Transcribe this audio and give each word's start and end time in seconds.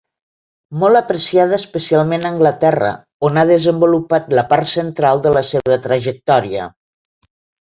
Molt 0.83 0.99
apreciada 0.99 1.59
especialment 1.63 2.25
a 2.25 2.31
Anglaterra 2.35 2.89
on 3.29 3.37
ha 3.41 3.45
desenvolupat 3.51 4.33
la 4.39 4.47
part 4.55 4.73
central 4.73 5.23
de 5.27 5.35
la 5.37 5.45
seva 5.51 5.79
trajectòria. 5.85 6.67